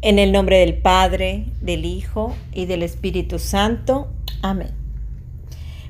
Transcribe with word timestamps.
En 0.00 0.20
el 0.20 0.30
nombre 0.30 0.58
del 0.60 0.80
Padre, 0.80 1.46
del 1.60 1.84
Hijo 1.84 2.32
y 2.52 2.66
del 2.66 2.84
Espíritu 2.84 3.40
Santo. 3.40 4.06
Amén. 4.42 4.70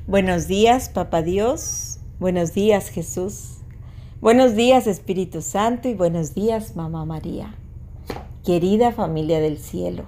Buenos 0.07 0.47
días, 0.47 0.89
Papá 0.89 1.21
Dios. 1.21 1.99
Buenos 2.19 2.55
días, 2.55 2.89
Jesús. 2.89 3.57
Buenos 4.19 4.55
días, 4.55 4.87
Espíritu 4.87 5.43
Santo. 5.43 5.89
Y 5.89 5.93
buenos 5.93 6.33
días, 6.33 6.75
Mamá 6.75 7.05
María. 7.05 7.53
Querida 8.43 8.91
familia 8.91 9.39
del 9.41 9.59
cielo, 9.59 10.05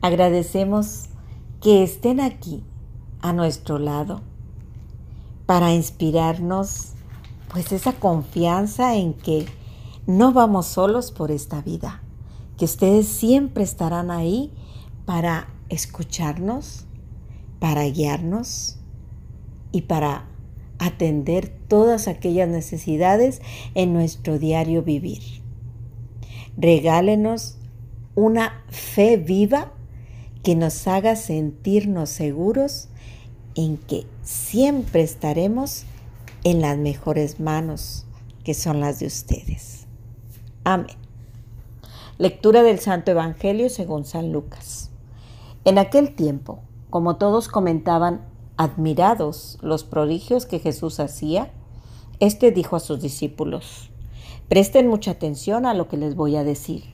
agradecemos 0.00 1.10
que 1.60 1.82
estén 1.82 2.18
aquí 2.18 2.62
a 3.20 3.34
nuestro 3.34 3.78
lado 3.78 4.22
para 5.44 5.74
inspirarnos 5.74 6.92
pues 7.52 7.72
esa 7.72 7.92
confianza 7.92 8.96
en 8.96 9.12
que 9.12 9.44
no 10.06 10.32
vamos 10.32 10.64
solos 10.66 11.12
por 11.12 11.30
esta 11.30 11.60
vida 11.60 12.01
que 12.62 12.66
ustedes 12.66 13.08
siempre 13.08 13.64
estarán 13.64 14.12
ahí 14.12 14.52
para 15.04 15.48
escucharnos, 15.68 16.84
para 17.58 17.82
guiarnos 17.86 18.76
y 19.72 19.82
para 19.82 20.28
atender 20.78 21.48
todas 21.66 22.06
aquellas 22.06 22.48
necesidades 22.48 23.42
en 23.74 23.92
nuestro 23.92 24.38
diario 24.38 24.84
vivir. 24.84 25.42
Regálenos 26.56 27.56
una 28.14 28.62
fe 28.68 29.16
viva 29.16 29.72
que 30.44 30.54
nos 30.54 30.86
haga 30.86 31.16
sentirnos 31.16 32.10
seguros 32.10 32.90
en 33.56 33.76
que 33.76 34.06
siempre 34.22 35.02
estaremos 35.02 35.82
en 36.44 36.60
las 36.60 36.78
mejores 36.78 37.40
manos 37.40 38.06
que 38.44 38.54
son 38.54 38.78
las 38.78 39.00
de 39.00 39.06
ustedes. 39.06 39.88
Amén. 40.62 41.02
Lectura 42.22 42.62
del 42.62 42.78
Santo 42.78 43.10
Evangelio 43.10 43.68
según 43.68 44.04
San 44.04 44.30
Lucas. 44.30 44.92
En 45.64 45.76
aquel 45.76 46.14
tiempo, 46.14 46.60
como 46.88 47.16
todos 47.16 47.48
comentaban 47.48 48.24
admirados 48.56 49.58
los 49.60 49.82
prodigios 49.82 50.46
que 50.46 50.60
Jesús 50.60 51.00
hacía, 51.00 51.50
éste 52.20 52.52
dijo 52.52 52.76
a 52.76 52.78
sus 52.78 53.00
discípulos, 53.00 53.90
presten 54.46 54.86
mucha 54.86 55.10
atención 55.10 55.66
a 55.66 55.74
lo 55.74 55.88
que 55.88 55.96
les 55.96 56.14
voy 56.14 56.36
a 56.36 56.44
decir. 56.44 56.84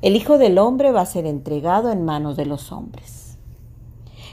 El 0.00 0.14
Hijo 0.14 0.38
del 0.38 0.58
Hombre 0.58 0.92
va 0.92 1.00
a 1.00 1.06
ser 1.06 1.26
entregado 1.26 1.90
en 1.90 2.04
manos 2.04 2.36
de 2.36 2.46
los 2.46 2.70
hombres. 2.70 3.38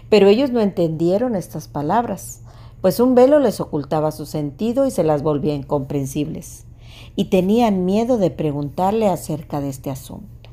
Pero 0.09 0.27
ellos 0.27 0.51
no 0.51 0.59
entendieron 0.59 1.35
estas 1.35 1.67
palabras, 1.67 2.43
pues 2.81 2.99
un 2.99 3.15
velo 3.15 3.39
les 3.39 3.59
ocultaba 3.59 4.11
su 4.11 4.27
sentido 4.27 4.85
y 4.85 4.91
se 4.91 5.03
las 5.03 5.23
volvía 5.23 5.55
incomprensibles 5.55 6.67
y 7.15 7.25
tenían 7.25 7.85
miedo 7.85 8.17
de 8.17 8.31
preguntarle 8.31 9.07
acerca 9.07 9.61
de 9.61 9.69
este 9.69 9.89
asunto. 9.89 10.49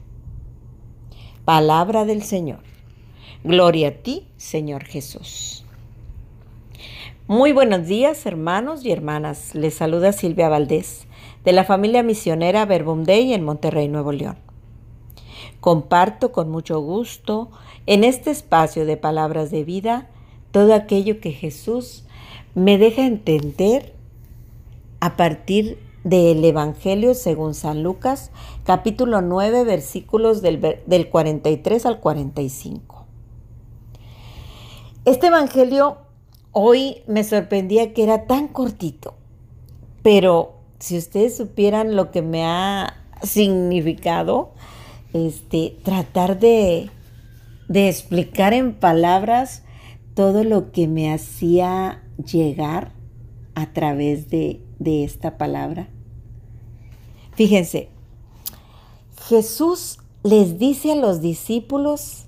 Palabra 1.45 2.05
del 2.05 2.23
Señor. 2.23 2.61
Gloria 3.45 3.89
a 3.89 3.93
ti, 3.93 4.27
Señor 4.37 4.85
Jesús. 4.85 5.65
Muy 7.29 7.53
buenos 7.53 7.87
días, 7.87 8.25
hermanos 8.27 8.85
y 8.85 8.93
hermanas. 8.93 9.55
Les 9.55 9.75
saluda 9.75 10.13
Silvia 10.13 10.49
Valdés, 10.49 11.07
de 11.45 11.53
la 11.53 11.65
familia 11.65 12.03
misionera 12.03 12.65
Verbum 12.67 13.05
Dei 13.05 13.33
en 13.33 13.45
Monterrey, 13.45 13.89
Nuevo 13.89 14.13
León. 14.13 14.37
Comparto 15.61 16.33
con 16.33 16.51
mucho 16.51 16.81
gusto 16.81 17.51
en 17.87 18.05
este 18.05 18.31
espacio 18.31 18.87
de 18.87 18.97
palabras 18.97 19.51
de 19.51 19.65
vida 19.65 20.09
todo 20.51 20.75
aquello 20.75 21.21
que 21.21 21.33
Jesús 21.33 22.05
me 22.55 22.79
deja 22.79 23.05
entender 23.07 23.93
a 25.01 25.17
partir 25.17 25.79
del 26.07 26.45
Evangelio 26.45 27.15
según 27.15 27.53
San 27.55 27.83
Lucas, 27.83 28.31
capítulo 28.63 29.23
9, 29.23 29.65
versículos 29.65 30.41
del, 30.41 31.09
43 31.11 31.85
al 31.85 31.99
45. 31.99 33.07
Este 35.05 35.27
Evangelio 35.27 35.99
hoy 36.53 37.03
me 37.09 37.25
sorprendía 37.25 37.93
que 37.93 38.05
era 38.05 38.27
tan 38.27 38.47
cortito, 38.47 39.15
pero 40.05 40.61
si 40.79 40.97
ustedes 40.97 41.37
supieran 41.37 41.97
lo 41.97 42.13
que 42.13 42.23
me 42.23 42.45
ha 42.45 42.95
significado, 43.25 44.53
este, 45.13 45.77
tratar 45.83 46.39
de, 46.39 46.89
de 47.67 47.89
explicar 47.89 48.53
en 48.53 48.75
palabras 48.75 49.65
todo 50.15 50.45
lo 50.45 50.71
que 50.71 50.87
me 50.87 51.13
hacía 51.13 52.05
llegar 52.25 52.93
a 53.57 53.73
través 53.73 54.31
de, 54.31 54.61
de 54.79 55.03
esta 55.03 55.37
palabra. 55.37 55.89
Fíjense, 57.37 57.89
Jesús 59.29 59.99
les 60.25 60.59
dice 60.59 60.93
a 60.93 60.97
los 60.97 61.21
discípulos, 61.21 62.25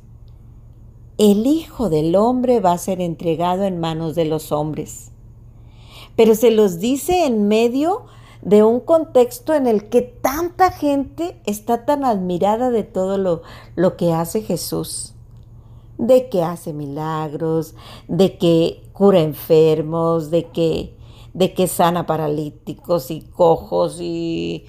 el 1.19 1.47
Hijo 1.47 1.91
del 1.91 2.15
Hombre 2.15 2.61
va 2.61 2.73
a 2.73 2.79
ser 2.79 3.01
entregado 3.01 3.65
en 3.65 3.81
manos 3.81 4.15
de 4.15 4.25
los 4.25 4.53
hombres. 4.53 5.11
Pero 6.15 6.37
se 6.37 6.53
los 6.53 6.79
dice 6.79 7.27
en 7.27 7.49
medio 7.49 8.07
de 8.43 8.63
un 8.63 8.79
contexto 8.79 9.53
en 9.55 9.67
el 9.67 9.89
que 9.89 10.03
tanta 10.03 10.71
gente 10.71 11.41
está 11.45 11.85
tan 11.85 12.05
admirada 12.05 12.71
de 12.71 12.85
todo 12.85 13.19
lo, 13.19 13.43
lo 13.75 13.97
que 13.97 14.13
hace 14.13 14.43
Jesús 14.43 15.15
de 15.99 16.29
que 16.29 16.43
hace 16.43 16.73
milagros, 16.73 17.75
de 18.07 18.39
que 18.39 18.85
cura 18.93 19.21
enfermos, 19.21 20.31
de 20.31 20.45
que 20.45 20.97
de 21.35 21.55
que 21.55 21.69
sana 21.69 22.07
paralíticos 22.07 23.11
y 23.11 23.21
cojos 23.21 23.99
y, 24.01 24.65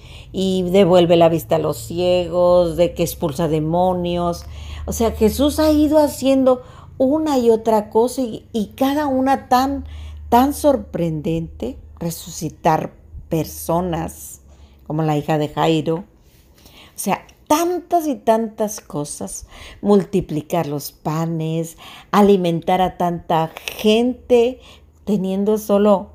devuelve 0.72 1.16
la 1.16 1.30
vista 1.30 1.56
a 1.56 1.60
los 1.60 1.78
ciegos, 1.78 2.78
de 2.78 2.94
que 2.94 3.04
expulsa 3.04 3.48
demonios. 3.48 4.46
O 4.86 4.94
sea, 4.94 5.12
Jesús 5.12 5.60
ha 5.60 5.72
ido 5.72 6.00
haciendo 6.00 6.62
una 6.98 7.38
y 7.38 7.50
otra 7.50 7.90
cosa 7.90 8.22
y, 8.22 8.48
y 8.54 8.68
cada 8.76 9.08
una 9.08 9.50
tan, 9.50 9.86
tan 10.30 10.54
sorprendente, 10.54 11.78
resucitar 12.00 12.94
personas 13.30 14.42
como 14.86 15.04
la 15.04 15.18
hija 15.18 15.38
de 15.38 15.50
Jairo. 15.50 15.96
O 15.96 17.02
sea, 17.02 17.26
tantas 17.48 18.08
y 18.08 18.16
tantas 18.16 18.80
cosas, 18.80 19.48
multiplicar 19.82 20.68
los 20.68 20.92
panes, 20.92 21.78
alimentar 22.12 22.80
a 22.82 22.98
tanta 22.98 23.52
gente 23.78 24.60
teniendo 25.04 25.58
solo 25.58 26.12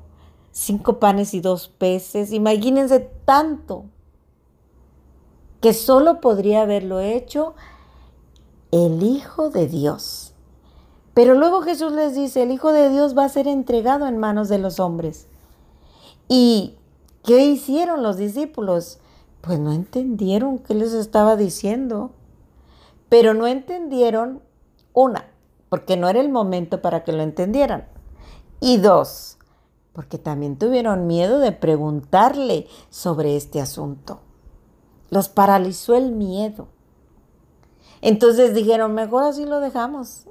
cinco 0.55 0.99
panes 0.99 1.33
y 1.33 1.41
dos 1.41 1.67
peces. 1.67 2.31
Imagínense 2.31 3.01
tanto 3.25 3.85
que 5.59 5.73
solo 5.73 6.21
podría 6.21 6.61
haberlo 6.61 7.01
hecho 7.01 7.55
el 8.71 9.03
Hijo 9.03 9.49
de 9.49 9.67
Dios. 9.67 10.33
Pero 11.13 11.33
luego 11.33 11.61
Jesús 11.61 11.91
les 11.91 12.15
dice, 12.15 12.43
el 12.43 12.51
Hijo 12.51 12.71
de 12.71 12.89
Dios 12.89 13.17
va 13.17 13.25
a 13.25 13.29
ser 13.29 13.47
entregado 13.47 14.07
en 14.07 14.17
manos 14.17 14.47
de 14.47 14.57
los 14.57 14.79
hombres. 14.79 15.27
¿Y 16.29 16.75
qué 17.23 17.45
hicieron 17.45 18.01
los 18.01 18.17
discípulos? 18.17 18.99
Pues 19.41 19.59
no 19.59 19.73
entendieron 19.73 20.59
qué 20.59 20.73
les 20.73 20.93
estaba 20.93 21.35
diciendo. 21.35 22.11
Pero 23.09 23.33
no 23.33 23.45
entendieron, 23.45 24.41
una, 24.93 25.25
porque 25.67 25.97
no 25.97 26.07
era 26.07 26.21
el 26.21 26.29
momento 26.29 26.81
para 26.81 27.03
que 27.03 27.11
lo 27.11 27.23
entendieran. 27.23 27.87
Y 28.61 28.77
dos, 28.77 29.34
porque 29.95 30.17
también 30.17 30.57
tuvieron 30.57 31.07
miedo 31.07 31.39
de 31.39 31.53
preguntarle 31.53 32.67
sobre 32.89 33.37
este 33.37 33.61
asunto. 33.61 34.19
Los 35.09 35.29
paralizó 35.29 35.95
el 35.95 36.11
miedo. 36.11 36.67
Entonces 38.01 38.53
dijeron, 38.53 38.93
mejor 38.93 39.23
así 39.23 39.45
lo 39.45 39.61
dejamos. 39.61 40.27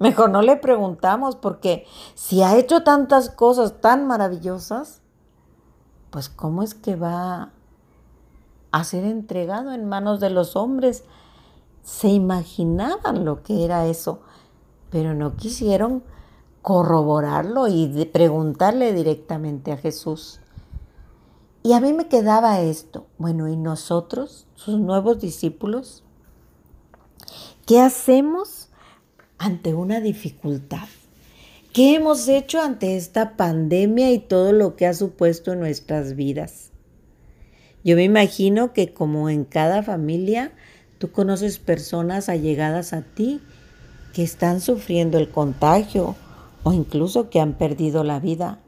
Mejor 0.00 0.30
no 0.30 0.42
le 0.42 0.56
preguntamos 0.56 1.36
porque 1.36 1.86
si 2.16 2.42
ha 2.42 2.56
hecho 2.56 2.82
tantas 2.82 3.30
cosas 3.30 3.80
tan 3.80 4.04
maravillosas, 4.08 5.00
pues 6.10 6.28
¿cómo 6.28 6.64
es 6.64 6.74
que 6.74 6.96
va 6.96 7.52
a 8.72 8.84
ser 8.84 9.04
entregado 9.04 9.72
en 9.72 9.88
manos 9.88 10.18
de 10.18 10.30
los 10.30 10.56
hombres? 10.56 11.04
Se 11.84 12.08
imaginaban 12.08 13.24
lo 13.24 13.44
que 13.44 13.64
era 13.64 13.86
eso, 13.86 14.22
pero 14.90 15.14
no 15.14 15.36
quisieron 15.36 16.02
corroborarlo 16.64 17.68
y 17.68 18.06
preguntarle 18.10 18.94
directamente 18.94 19.70
a 19.70 19.76
Jesús. 19.76 20.40
Y 21.62 21.74
a 21.74 21.80
mí 21.80 21.92
me 21.92 22.08
quedaba 22.08 22.62
esto, 22.62 23.06
bueno, 23.18 23.50
¿y 23.50 23.56
nosotros, 23.56 24.46
sus 24.54 24.78
nuevos 24.78 25.20
discípulos? 25.20 26.04
¿Qué 27.66 27.80
hacemos 27.80 28.70
ante 29.36 29.74
una 29.74 30.00
dificultad? 30.00 30.88
¿Qué 31.74 31.96
hemos 31.96 32.28
hecho 32.28 32.62
ante 32.62 32.96
esta 32.96 33.36
pandemia 33.36 34.10
y 34.12 34.18
todo 34.18 34.52
lo 34.52 34.74
que 34.74 34.86
ha 34.86 34.94
supuesto 34.94 35.52
en 35.52 35.60
nuestras 35.60 36.16
vidas? 36.16 36.70
Yo 37.84 37.94
me 37.94 38.04
imagino 38.04 38.72
que 38.72 38.94
como 38.94 39.28
en 39.28 39.44
cada 39.44 39.82
familia, 39.82 40.52
tú 40.96 41.12
conoces 41.12 41.58
personas 41.58 42.30
allegadas 42.30 42.94
a 42.94 43.02
ti 43.02 43.42
que 44.14 44.22
están 44.22 44.62
sufriendo 44.62 45.18
el 45.18 45.30
contagio 45.30 46.16
o 46.64 46.72
incluso 46.72 47.30
que 47.30 47.40
han 47.40 47.54
perdido 47.54 48.02
la 48.02 48.18
vida. 48.18 48.58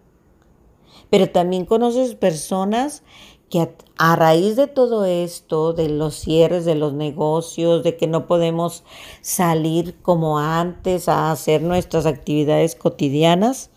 Pero 1.11 1.29
también 1.31 1.65
conoces 1.65 2.15
personas 2.15 3.03
que 3.51 3.69
a, 3.97 4.17
raíz 4.17 4.57
de 4.57 4.67
todo 4.67 5.05
esto, 5.05 5.73
de 5.73 5.89
los 5.89 6.17
cierres 6.17 6.65
de 6.65 6.75
los 6.75 6.93
negocios, 6.93 7.83
de 7.85 7.97
que 7.97 8.07
no 8.07 8.27
podemos 8.27 8.85
salir 9.21 9.97
como 10.03 10.39
antes 10.39 11.09
a 11.09 11.31
hacer 11.31 11.63
nuestras 11.63 12.07
actividades 12.07 12.75
cotidianas, 12.75 13.71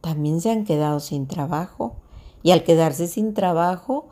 también 0.00 0.40
se 0.40 0.50
han 0.50 0.64
quedado 0.64 1.00
sin 1.00 1.26
trabajo. 1.26 1.96
Y 2.42 2.50
al 2.50 2.64
quedarse 2.64 3.06
sin 3.06 3.32
trabajo, 3.32 4.06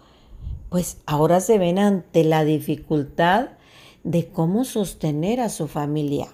pues 0.70 0.98
ahora 1.04 1.40
se 1.40 1.58
ven 1.58 1.78
ante 1.78 2.24
la 2.24 2.44
dificultad 2.44 3.50
de 4.04 4.28
cómo 4.28 4.64
sostener 4.64 5.40
a 5.40 5.50
su 5.50 5.68
familia. 5.68 6.28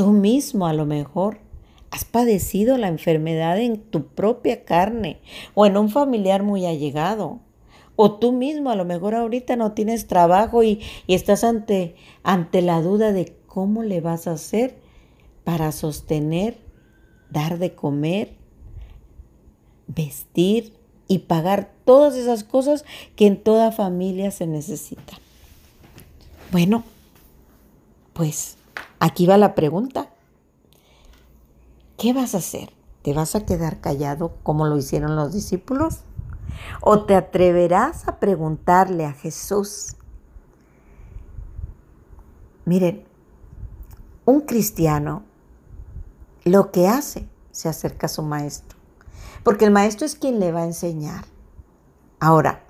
Tú 0.00 0.12
mismo 0.12 0.66
a 0.66 0.72
lo 0.72 0.86
mejor 0.86 1.40
has 1.90 2.06
padecido 2.06 2.78
la 2.78 2.88
enfermedad 2.88 3.60
en 3.60 3.76
tu 3.76 4.06
propia 4.06 4.64
carne 4.64 5.20
o 5.52 5.66
en 5.66 5.76
un 5.76 5.90
familiar 5.90 6.42
muy 6.42 6.64
allegado. 6.64 7.40
O 7.96 8.12
tú 8.12 8.32
mismo 8.32 8.70
a 8.70 8.76
lo 8.76 8.86
mejor 8.86 9.14
ahorita 9.14 9.56
no 9.56 9.72
tienes 9.72 10.06
trabajo 10.06 10.62
y, 10.62 10.80
y 11.06 11.12
estás 11.12 11.44
ante, 11.44 11.96
ante 12.22 12.62
la 12.62 12.80
duda 12.80 13.12
de 13.12 13.36
cómo 13.46 13.82
le 13.82 14.00
vas 14.00 14.26
a 14.26 14.32
hacer 14.32 14.78
para 15.44 15.70
sostener, 15.70 16.56
dar 17.28 17.58
de 17.58 17.74
comer, 17.74 18.38
vestir 19.86 20.72
y 21.08 21.18
pagar 21.18 21.72
todas 21.84 22.14
esas 22.14 22.42
cosas 22.42 22.86
que 23.16 23.26
en 23.26 23.36
toda 23.36 23.70
familia 23.70 24.30
se 24.30 24.46
necesitan. 24.46 25.18
Bueno, 26.52 26.84
pues 28.14 28.56
aquí 29.00 29.26
va 29.26 29.36
la 29.36 29.54
pregunta. 29.54 30.10
¿Qué 31.98 32.12
vas 32.12 32.34
a 32.34 32.38
hacer? 32.38 32.72
¿Te 33.02 33.12
vas 33.12 33.34
a 33.34 33.44
quedar 33.44 33.80
callado 33.80 34.36
como 34.42 34.66
lo 34.66 34.76
hicieron 34.76 35.16
los 35.16 35.32
discípulos? 35.32 36.04
¿O 36.80 37.04
te 37.04 37.14
atreverás 37.14 38.06
a 38.06 38.20
preguntarle 38.20 39.06
a 39.06 39.12
Jesús? 39.12 39.96
Miren, 42.64 43.04
un 44.26 44.42
cristiano 44.42 45.24
lo 46.44 46.70
que 46.70 46.88
hace 46.88 47.28
se 47.50 47.68
acerca 47.68 48.06
a 48.06 48.10
su 48.10 48.22
maestro, 48.22 48.78
porque 49.42 49.64
el 49.64 49.70
maestro 49.70 50.06
es 50.06 50.14
quien 50.14 50.38
le 50.38 50.52
va 50.52 50.60
a 50.60 50.66
enseñar. 50.66 51.24
Ahora, 52.20 52.64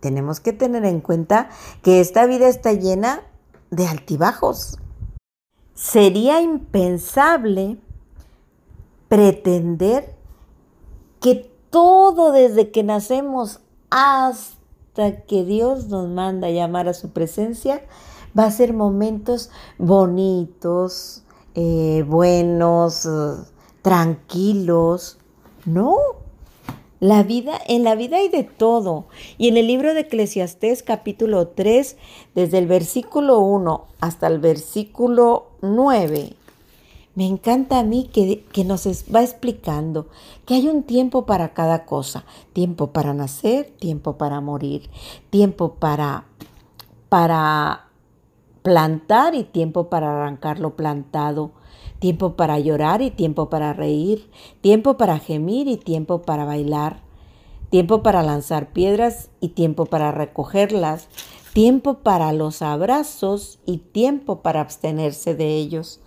tenemos 0.00 0.40
que 0.40 0.52
tener 0.52 0.84
en 0.84 1.00
cuenta 1.00 1.48
que 1.82 2.00
esta 2.00 2.26
vida 2.26 2.48
está 2.48 2.72
llena 2.72 3.22
de 3.70 3.86
altibajos. 3.86 4.78
Sería 5.76 6.40
impensable 6.40 7.78
pretender 9.08 10.16
que 11.20 11.50
todo 11.68 12.32
desde 12.32 12.70
que 12.70 12.82
nacemos 12.82 13.60
hasta 13.90 15.20
que 15.26 15.44
Dios 15.44 15.88
nos 15.88 16.08
manda 16.08 16.48
llamar 16.48 16.88
a 16.88 16.94
su 16.94 17.10
presencia 17.10 17.82
va 18.36 18.44
a 18.44 18.50
ser 18.50 18.72
momentos 18.72 19.50
bonitos, 19.76 21.22
eh, 21.54 22.04
buenos, 22.08 23.06
tranquilos. 23.82 25.18
No, 25.66 25.96
la 27.00 27.22
vida, 27.22 27.58
en 27.66 27.84
la 27.84 27.94
vida 27.94 28.18
hay 28.18 28.28
de 28.28 28.44
todo. 28.44 29.06
Y 29.38 29.48
en 29.48 29.56
el 29.56 29.66
libro 29.66 29.94
de 29.94 30.00
Eclesiastés 30.00 30.82
capítulo 30.82 31.48
3, 31.48 31.96
desde 32.34 32.58
el 32.58 32.66
versículo 32.66 33.40
1 33.40 33.84
hasta 34.00 34.26
el 34.26 34.38
versículo 34.38 35.46
9, 35.62 36.34
me 37.14 37.26
encanta 37.26 37.78
a 37.78 37.82
mí 37.82 38.10
que, 38.12 38.44
que, 38.52 38.64
nos 38.64 38.86
va 39.14 39.22
explicando 39.22 40.06
que 40.44 40.54
hay 40.54 40.68
un 40.68 40.82
tiempo 40.82 41.24
para 41.24 41.54
cada 41.54 41.86
cosa. 41.86 42.26
Tiempo 42.52 42.88
para 42.88 43.14
nacer, 43.14 43.72
tiempo 43.78 44.18
para 44.18 44.42
morir, 44.42 44.90
tiempo 45.30 45.74
para, 45.74 46.24
para 47.08 47.85
plantar 48.66 49.36
y 49.36 49.44
tiempo 49.44 49.88
para 49.88 50.10
arrancar 50.10 50.58
lo 50.58 50.74
plantado. 50.74 51.52
Tiempo 52.00 52.34
para 52.34 52.58
llorar 52.58 53.00
y 53.00 53.12
tiempo 53.12 53.48
para 53.48 53.72
reír. 53.72 54.28
Tiempo 54.60 54.96
para 54.96 55.20
gemir 55.20 55.68
y 55.68 55.76
tiempo 55.76 56.22
para 56.22 56.44
bailar. 56.44 57.00
Tiempo 57.70 58.02
para 58.02 58.24
lanzar 58.24 58.72
piedras 58.72 59.30
y 59.38 59.50
tiempo 59.50 59.86
para 59.86 60.10
recogerlas. 60.10 61.06
Tiempo 61.52 61.98
para 61.98 62.32
los 62.32 62.60
abrazos 62.60 63.60
y 63.66 63.78
tiempo 63.78 64.42
para 64.42 64.62
abstenerse 64.62 65.36
de 65.36 65.54
ellos 65.54 66.00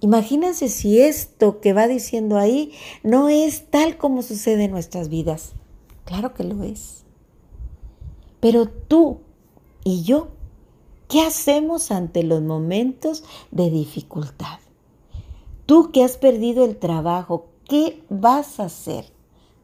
Imagínense 0.00 0.70
si 0.70 1.00
esto 1.00 1.60
que 1.60 1.74
va 1.74 1.86
diciendo 1.86 2.38
ahí 2.38 2.72
no 3.02 3.28
es 3.28 3.66
tal 3.70 3.98
como 3.98 4.22
sucede 4.22 4.64
en 4.64 4.70
nuestras 4.70 5.10
vidas. 5.10 5.52
Claro 6.06 6.32
que 6.32 6.42
lo 6.42 6.62
es. 6.64 7.04
Pero 8.40 8.66
tú 8.66 9.20
y 9.84 10.02
yo, 10.02 10.28
¿qué 11.10 11.22
hacemos 11.22 11.90
ante 11.90 12.22
los 12.22 12.40
momentos 12.40 13.24
de 13.50 13.68
dificultad? 13.68 14.60
Tú 15.66 15.90
que 15.92 16.04
has 16.04 16.16
perdido 16.16 16.64
el 16.64 16.78
trabajo, 16.78 17.48
¿qué 17.68 18.02
vas 18.08 18.60
a 18.60 18.64
hacer? 18.64 19.12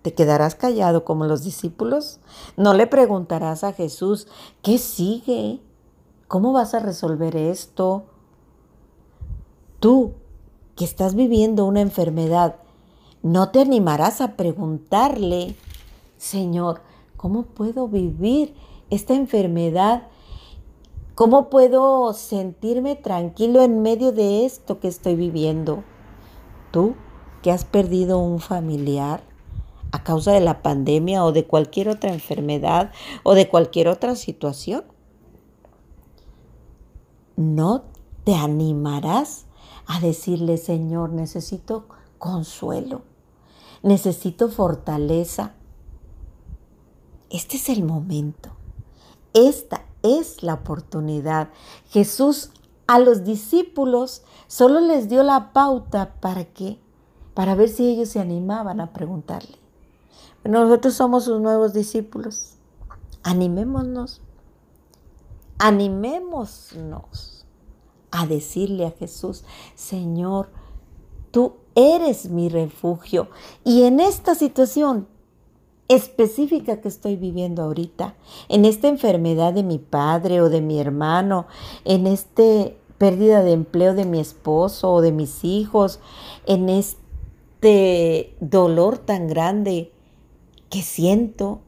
¿Te 0.02 0.12
quedarás 0.12 0.54
callado 0.54 1.04
como 1.04 1.24
los 1.24 1.44
discípulos? 1.44 2.18
¿No 2.56 2.74
le 2.74 2.86
preguntarás 2.86 3.64
a 3.64 3.72
Jesús, 3.72 4.28
¿qué 4.62 4.78
sigue? 4.78 5.60
¿Cómo 6.28 6.52
vas 6.52 6.74
a 6.74 6.80
resolver 6.80 7.36
esto? 7.36 8.04
Tú 9.78 10.14
que 10.74 10.84
estás 10.84 11.14
viviendo 11.14 11.64
una 11.64 11.80
enfermedad, 11.80 12.56
no 13.22 13.50
te 13.50 13.60
animarás 13.60 14.20
a 14.20 14.36
preguntarle, 14.36 15.56
Señor, 16.18 16.82
¿cómo 17.16 17.42
puedo 17.44 17.88
vivir 17.88 18.54
esta 18.90 19.14
enfermedad? 19.14 20.08
¿Cómo 21.16 21.48
puedo 21.48 22.12
sentirme 22.12 22.94
tranquilo 22.94 23.62
en 23.62 23.80
medio 23.80 24.12
de 24.12 24.44
esto 24.44 24.80
que 24.80 24.88
estoy 24.88 25.16
viviendo? 25.16 25.82
Tú 26.72 26.94
que 27.42 27.50
has 27.50 27.64
perdido 27.64 28.18
un 28.18 28.38
familiar 28.38 29.22
a 29.92 30.04
causa 30.04 30.32
de 30.32 30.40
la 30.40 30.60
pandemia 30.60 31.24
o 31.24 31.32
de 31.32 31.46
cualquier 31.46 31.88
otra 31.88 32.12
enfermedad 32.12 32.92
o 33.22 33.34
de 33.34 33.48
cualquier 33.48 33.88
otra 33.88 34.14
situación, 34.14 34.84
¿no 37.36 37.84
te 38.24 38.34
animarás 38.34 39.46
a 39.86 40.00
decirle, 40.00 40.58
Señor, 40.58 41.12
necesito 41.12 41.86
consuelo, 42.18 43.00
necesito 43.82 44.50
fortaleza. 44.50 45.54
Este 47.30 47.56
es 47.56 47.70
el 47.70 47.84
momento. 47.84 48.50
Esta 49.32 49.85
es 50.06 50.42
la 50.42 50.54
oportunidad. 50.54 51.50
Jesús 51.88 52.50
a 52.86 52.98
los 52.98 53.24
discípulos 53.24 54.22
solo 54.46 54.80
les 54.80 55.08
dio 55.08 55.22
la 55.22 55.52
pauta 55.52 56.14
para 56.20 56.44
qué? 56.44 56.78
Para 57.34 57.54
ver 57.54 57.68
si 57.68 57.86
ellos 57.86 58.08
se 58.10 58.20
animaban 58.20 58.80
a 58.80 58.92
preguntarle. 58.92 59.58
nosotros 60.44 60.94
somos 60.94 61.24
sus 61.24 61.40
nuevos 61.40 61.72
discípulos. 61.72 62.54
Animémonos. 63.22 64.20
Animémonos 65.58 67.46
a 68.10 68.26
decirle 68.26 68.86
a 68.86 68.92
Jesús, 68.92 69.44
Señor, 69.74 70.48
tú 71.30 71.54
eres 71.74 72.30
mi 72.30 72.48
refugio. 72.48 73.28
Y 73.64 73.82
en 73.82 74.00
esta 74.00 74.34
situación 74.34 75.08
específica 75.88 76.80
que 76.80 76.88
estoy 76.88 77.16
viviendo 77.16 77.62
ahorita, 77.62 78.14
en 78.48 78.64
esta 78.64 78.88
enfermedad 78.88 79.52
de 79.52 79.62
mi 79.62 79.78
padre 79.78 80.40
o 80.40 80.48
de 80.48 80.60
mi 80.60 80.80
hermano, 80.80 81.46
en 81.84 82.06
esta 82.06 82.42
pérdida 82.98 83.42
de 83.42 83.52
empleo 83.52 83.94
de 83.94 84.04
mi 84.04 84.20
esposo 84.20 84.92
o 84.92 85.00
de 85.00 85.12
mis 85.12 85.44
hijos, 85.44 86.00
en 86.46 86.68
este 86.68 88.34
dolor 88.40 88.98
tan 88.98 89.28
grande 89.28 89.92
que 90.70 90.82
siento, 90.82 91.60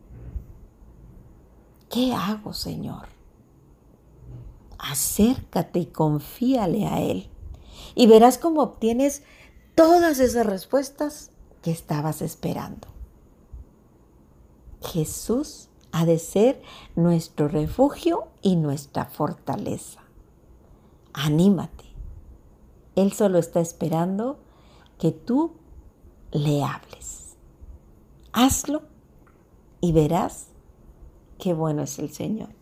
¿qué 1.88 2.12
hago, 2.12 2.52
Señor? 2.52 3.18
acércate 4.78 5.80
y 5.80 5.86
confíale 5.86 6.86
a 6.86 7.00
Él. 7.00 7.28
Y 7.94 8.06
verás 8.06 8.38
cómo 8.38 8.62
obtienes 8.62 9.22
todas 9.74 10.20
esas 10.20 10.46
respuestas 10.46 11.30
que 11.62 11.70
estabas 11.70 12.22
esperando. 12.22 12.88
Jesús 14.82 15.68
ha 15.92 16.04
de 16.04 16.18
ser 16.18 16.62
nuestro 16.96 17.48
refugio 17.48 18.28
y 18.42 18.56
nuestra 18.56 19.06
fortaleza. 19.06 20.02
Anímate. 21.12 21.84
Él 22.94 23.12
solo 23.12 23.38
está 23.38 23.60
esperando 23.60 24.38
que 24.98 25.12
tú 25.12 25.52
le 26.32 26.62
hables. 26.62 27.36
Hazlo 28.32 28.82
y 29.80 29.92
verás 29.92 30.48
qué 31.38 31.54
bueno 31.54 31.82
es 31.82 31.98
el 31.98 32.10
Señor. 32.10 32.57